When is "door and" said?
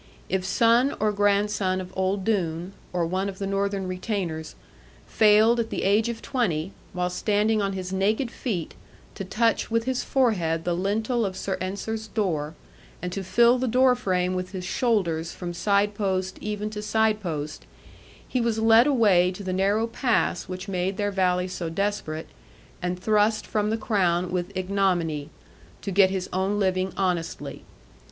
12.07-13.11